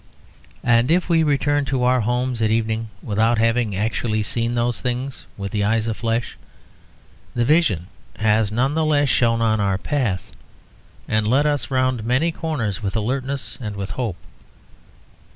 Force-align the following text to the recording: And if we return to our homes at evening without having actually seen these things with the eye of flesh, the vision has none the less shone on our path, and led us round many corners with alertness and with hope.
And 0.63 0.89
if 0.89 1.09
we 1.09 1.21
return 1.21 1.63
to 1.65 1.83
our 1.83 2.01
homes 2.01 2.41
at 2.41 2.49
evening 2.49 2.89
without 3.03 3.37
having 3.37 3.75
actually 3.75 4.23
seen 4.23 4.55
these 4.55 4.81
things 4.81 5.27
with 5.37 5.51
the 5.51 5.63
eye 5.63 5.75
of 5.75 5.95
flesh, 5.95 6.39
the 7.35 7.45
vision 7.45 7.85
has 8.17 8.51
none 8.51 8.73
the 8.73 8.83
less 8.83 9.09
shone 9.09 9.43
on 9.43 9.59
our 9.59 9.77
path, 9.77 10.31
and 11.07 11.27
led 11.27 11.45
us 11.45 11.69
round 11.69 12.03
many 12.03 12.31
corners 12.31 12.81
with 12.81 12.95
alertness 12.95 13.59
and 13.61 13.75
with 13.75 13.91
hope. 13.91 14.17